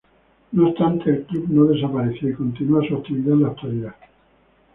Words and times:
No 0.53 0.69
obstante, 0.69 1.11
el 1.11 1.25
club 1.27 1.45
no 1.49 1.65
desapareció 1.65 2.29
y 2.29 2.33
continúa 2.33 2.81
su 2.87 2.95
actividad 2.95 3.33
en 3.33 3.43
la 3.43 3.47
actualidad. 3.49 3.95